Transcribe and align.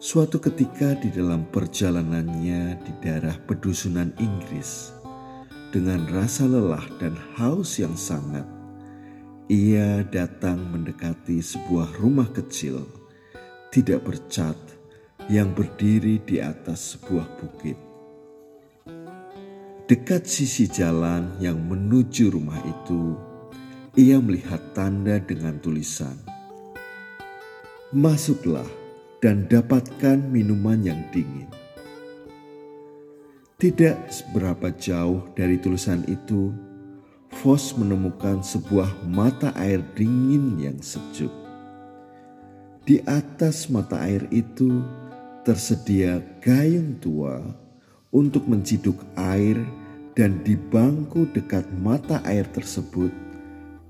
Suatu 0.00 0.40
ketika 0.40 0.96
di 0.96 1.12
dalam 1.12 1.44
perjalanannya 1.52 2.80
di 2.80 2.92
daerah 3.04 3.36
pedusunan 3.44 4.08
Inggris, 4.16 4.88
dengan 5.68 6.08
rasa 6.08 6.48
lelah 6.48 6.88
dan 6.96 7.12
haus 7.36 7.76
yang 7.76 7.92
sangat, 7.92 8.48
ia 9.52 10.00
datang 10.08 10.64
mendekati 10.72 11.44
sebuah 11.44 12.00
rumah 12.00 12.28
kecil, 12.32 13.03
tidak 13.74 14.06
bercat, 14.06 14.54
yang 15.26 15.50
berdiri 15.50 16.22
di 16.22 16.38
atas 16.38 16.94
sebuah 16.94 17.26
bukit. 17.42 17.74
Dekat 19.90 20.30
sisi 20.30 20.70
jalan 20.70 21.34
yang 21.42 21.58
menuju 21.58 22.30
rumah 22.30 22.62
itu, 22.62 23.18
ia 23.98 24.22
melihat 24.22 24.62
tanda 24.78 25.18
dengan 25.18 25.58
tulisan, 25.58 26.14
"Masuklah 27.90 28.68
dan 29.18 29.50
dapatkan 29.50 30.22
minuman 30.22 30.78
yang 30.78 31.02
dingin." 31.10 31.50
Tidak 33.58 33.96
seberapa 34.06 34.70
jauh 34.70 35.34
dari 35.34 35.58
tulisan 35.58 36.06
itu, 36.06 36.54
Fos 37.42 37.74
menemukan 37.74 38.38
sebuah 38.38 39.02
mata 39.10 39.50
air 39.58 39.82
dingin 39.98 40.62
yang 40.62 40.78
sejuk. 40.78 41.43
Di 42.84 43.00
atas 43.08 43.72
mata 43.72 43.96
air 44.04 44.28
itu 44.28 44.84
tersedia 45.40 46.20
gayung 46.44 47.00
tua 47.00 47.40
untuk 48.12 48.44
menciduk 48.44 49.00
air 49.16 49.56
dan 50.12 50.44
di 50.44 50.52
bangku 50.52 51.24
dekat 51.32 51.64
mata 51.80 52.20
air 52.28 52.44
tersebut 52.52 53.08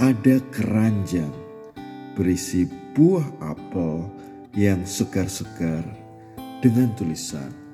ada 0.00 0.40
keranjang 0.48 1.28
berisi 2.16 2.64
buah 2.96 3.28
apel 3.44 4.08
yang 4.56 4.80
segar-segar 4.88 5.84
dengan 6.64 6.88
tulisan 6.96 7.68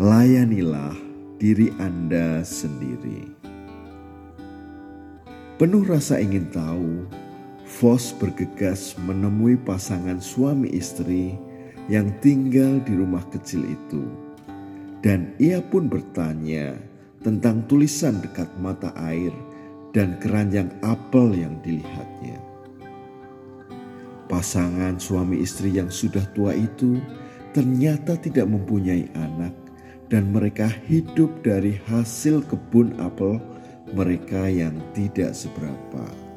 Layanilah 0.00 0.96
diri 1.36 1.68
Anda 1.76 2.40
sendiri. 2.40 3.28
Penuh 5.60 5.84
rasa 5.84 6.16
ingin 6.24 6.48
tahu, 6.48 7.04
Vos 7.80 8.12
bergegas 8.12 8.92
menemui 9.00 9.56
pasangan 9.56 10.20
suami 10.20 10.68
istri 10.68 11.32
yang 11.88 12.12
tinggal 12.20 12.76
di 12.84 12.92
rumah 12.92 13.24
kecil 13.32 13.64
itu. 13.64 14.04
Dan 15.00 15.32
ia 15.40 15.64
pun 15.64 15.88
bertanya 15.88 16.76
tentang 17.24 17.64
tulisan 17.72 18.20
dekat 18.20 18.52
mata 18.60 18.92
air 19.00 19.32
dan 19.96 20.20
keranjang 20.20 20.68
apel 20.84 21.32
yang 21.32 21.56
dilihatnya. 21.64 22.36
Pasangan 24.28 25.00
suami 25.00 25.40
istri 25.40 25.72
yang 25.72 25.88
sudah 25.88 26.28
tua 26.36 26.52
itu 26.52 27.00
ternyata 27.56 28.20
tidak 28.20 28.44
mempunyai 28.44 29.08
anak 29.16 29.56
dan 30.12 30.28
mereka 30.28 30.68
hidup 30.84 31.32
dari 31.40 31.80
hasil 31.88 32.44
kebun 32.44 32.92
apel 33.00 33.40
mereka 33.96 34.52
yang 34.52 34.76
tidak 34.92 35.32
seberapa. 35.32 36.29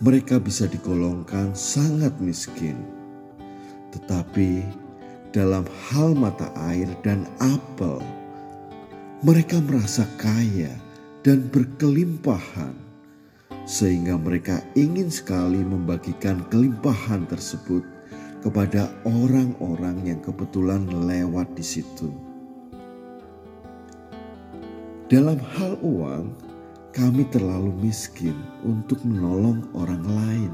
Mereka 0.00 0.40
bisa 0.40 0.64
digolongkan 0.64 1.52
sangat 1.52 2.16
miskin, 2.24 2.72
tetapi 3.92 4.64
dalam 5.28 5.68
hal 5.92 6.16
mata 6.16 6.48
air 6.72 6.88
dan 7.04 7.28
apel, 7.36 8.00
mereka 9.20 9.60
merasa 9.60 10.08
kaya 10.16 10.72
dan 11.20 11.44
berkelimpahan, 11.52 12.72
sehingga 13.68 14.16
mereka 14.16 14.64
ingin 14.72 15.12
sekali 15.12 15.60
membagikan 15.60 16.48
kelimpahan 16.48 17.28
tersebut 17.28 17.84
kepada 18.40 18.88
orang-orang 19.04 20.00
yang 20.16 20.20
kebetulan 20.24 20.88
lewat 20.88 21.52
di 21.52 21.64
situ. 21.76 22.08
Dalam 25.12 25.36
hal 25.36 25.76
uang, 25.84 26.49
kami 26.90 27.22
terlalu 27.30 27.70
miskin 27.78 28.34
untuk 28.66 28.98
menolong 29.06 29.62
orang 29.78 30.04
lain. 30.04 30.52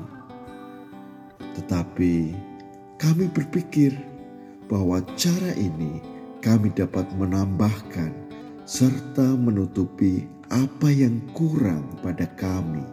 Tetapi 1.56 2.36
kami 3.00 3.24
berpikir 3.32 3.97
bahwa 4.69 5.00
cara 5.16 5.52
ini 5.56 6.04
kami 6.44 6.69
dapat 6.76 7.08
menambahkan 7.16 8.12
serta 8.69 9.36
menutupi 9.36 10.28
apa 10.52 10.92
yang 10.92 11.22
kurang 11.32 11.88
pada 12.04 12.28
kami, 12.36 12.84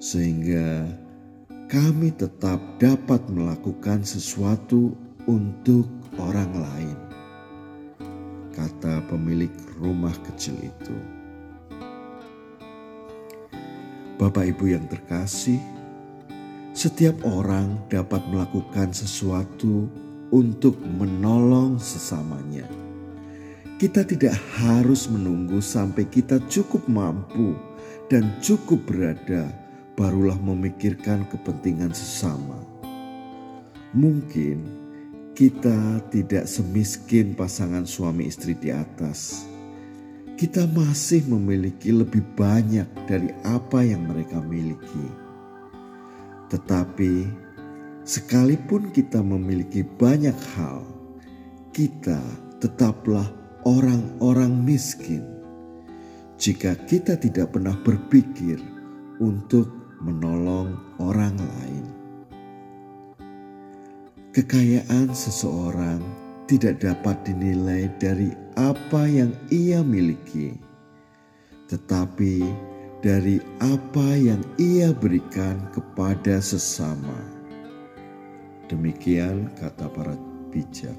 sehingga 0.00 0.88
kami 1.68 2.10
tetap 2.16 2.58
dapat 2.80 3.20
melakukan 3.28 4.02
sesuatu 4.02 4.96
untuk 5.28 5.86
orang 6.16 6.52
lain 6.52 6.98
kata 8.54 9.02
pemilik 9.10 9.50
rumah 9.82 10.14
kecil 10.22 10.54
itu. 10.62 11.23
Bapak 14.14 14.46
Ibu 14.46 14.70
yang 14.70 14.86
terkasih, 14.86 15.58
setiap 16.70 17.18
orang 17.26 17.82
dapat 17.90 18.22
melakukan 18.30 18.94
sesuatu 18.94 19.90
untuk 20.30 20.78
menolong 20.78 21.82
sesamanya. 21.82 22.66
Kita 23.74 24.06
tidak 24.06 24.38
harus 24.54 25.10
menunggu 25.10 25.58
sampai 25.58 26.06
kita 26.06 26.38
cukup 26.46 26.86
mampu 26.86 27.58
dan 28.06 28.38
cukup 28.38 28.86
berada, 28.86 29.50
barulah 29.98 30.38
memikirkan 30.38 31.26
kepentingan 31.30 31.90
sesama. 31.90 32.62
Mungkin 33.94 34.62
kita 35.34 36.02
tidak 36.14 36.46
semiskin 36.46 37.34
pasangan 37.34 37.82
suami 37.82 38.30
istri 38.30 38.54
di 38.54 38.70
atas. 38.70 39.53
Kita 40.34 40.66
masih 40.74 41.30
memiliki 41.30 41.94
lebih 41.94 42.26
banyak 42.34 42.90
dari 43.06 43.30
apa 43.46 43.86
yang 43.86 44.10
mereka 44.10 44.42
miliki. 44.42 45.06
Tetapi, 46.50 47.30
sekalipun 48.02 48.90
kita 48.90 49.22
memiliki 49.22 49.86
banyak 49.86 50.34
hal, 50.58 50.82
kita 51.70 52.18
tetaplah 52.58 53.30
orang-orang 53.62 54.50
miskin 54.58 55.22
jika 56.34 56.74
kita 56.90 57.14
tidak 57.14 57.54
pernah 57.54 57.78
berpikir 57.86 58.58
untuk 59.22 59.70
menolong 60.02 60.74
orang 60.98 61.38
lain. 61.38 61.84
Kekayaan 64.34 65.14
seseorang 65.14 66.23
tidak 66.44 66.84
dapat 66.84 67.16
dinilai 67.24 67.88
dari 67.96 68.32
apa 68.60 69.08
yang 69.08 69.32
ia 69.48 69.80
miliki, 69.80 70.52
tetapi 71.72 72.44
dari 73.00 73.40
apa 73.64 74.08
yang 74.16 74.40
ia 74.60 74.92
berikan 74.92 75.56
kepada 75.72 76.40
sesama. 76.44 77.16
Demikian 78.68 79.52
kata 79.60 79.88
para 79.92 80.16
bijak. 80.52 80.96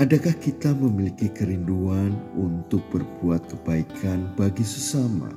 Adakah 0.00 0.32
kita 0.40 0.72
memiliki 0.72 1.28
kerinduan 1.28 2.16
untuk 2.32 2.80
berbuat 2.88 3.52
kebaikan 3.52 4.32
bagi 4.32 4.64
sesama? 4.64 5.28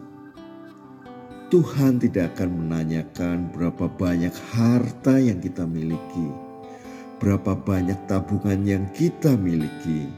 Tuhan 1.51 1.99
tidak 1.99 2.39
akan 2.39 2.63
menanyakan 2.63 3.51
berapa 3.51 3.91
banyak 3.99 4.31
harta 4.55 5.19
yang 5.19 5.43
kita 5.43 5.67
miliki, 5.67 6.31
berapa 7.23 7.55
banyak 7.55 8.03
tabungan 8.11 8.67
yang 8.67 8.83
kita 8.91 9.39
miliki, 9.39 10.11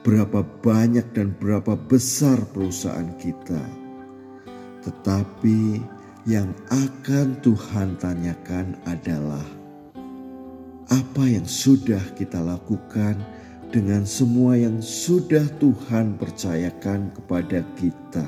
berapa 0.00 0.40
banyak 0.64 1.04
dan 1.12 1.36
berapa 1.36 1.76
besar 1.76 2.40
perusahaan 2.56 3.12
kita. 3.20 3.60
Tetapi 4.80 5.84
yang 6.24 6.56
akan 6.72 7.36
Tuhan 7.44 8.00
tanyakan 8.00 8.72
adalah 8.88 9.44
apa 10.88 11.24
yang 11.28 11.44
sudah 11.44 12.00
kita 12.16 12.40
lakukan 12.40 13.20
dengan 13.68 14.08
semua 14.08 14.56
yang 14.56 14.80
sudah 14.80 15.44
Tuhan 15.60 16.16
percayakan 16.16 17.12
kepada 17.20 17.60
kita. 17.76 18.24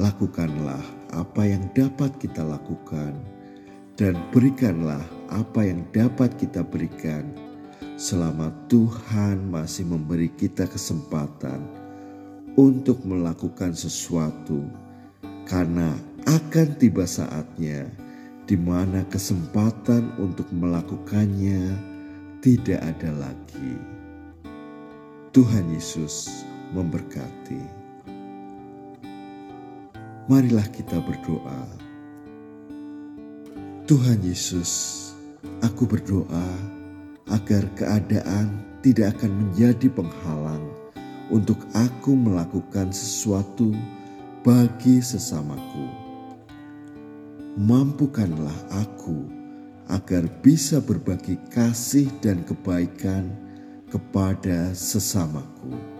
Lakukanlah 0.00 0.80
apa 1.12 1.42
yang 1.44 1.68
dapat 1.76 2.16
kita 2.16 2.40
lakukan, 2.40 3.12
dan 4.00 4.16
berikanlah 4.32 5.19
apa 5.30 5.62
yang 5.64 5.86
dapat 5.94 6.34
kita 6.36 6.66
berikan, 6.66 7.30
selama 7.94 8.50
Tuhan 8.66 9.48
masih 9.48 9.86
memberi 9.86 10.28
kita 10.34 10.66
kesempatan 10.66 11.62
untuk 12.58 13.00
melakukan 13.06 13.72
sesuatu, 13.72 14.66
karena 15.46 15.94
akan 16.28 16.68
tiba 16.76 17.06
saatnya 17.08 17.88
di 18.50 18.58
mana 18.58 19.06
kesempatan 19.06 20.10
untuk 20.18 20.50
melakukannya 20.50 21.78
tidak 22.42 22.82
ada 22.82 23.30
lagi. 23.30 23.74
Tuhan 25.30 25.70
Yesus 25.70 26.42
memberkati. 26.74 27.62
Marilah 30.26 30.66
kita 30.74 30.98
berdoa. 30.98 31.62
Tuhan 33.86 34.22
Yesus, 34.22 35.09
aku 35.62 35.88
berdoa 35.88 36.50
agar 37.30 37.64
keadaan 37.78 38.60
tidak 38.80 39.16
akan 39.18 39.32
menjadi 39.32 39.88
penghalang 39.92 40.64
untuk 41.30 41.60
aku 41.76 42.16
melakukan 42.16 42.90
sesuatu 42.90 43.72
bagi 44.42 44.98
sesamaku 45.04 46.10
mampukanlah 47.60 48.56
aku 48.72 49.26
agar 49.90 50.22
bisa 50.40 50.78
berbagi 50.78 51.34
kasih 51.50 52.06
dan 52.22 52.46
kebaikan 52.46 53.34
kepada 53.90 54.70
sesamaku. 54.70 55.99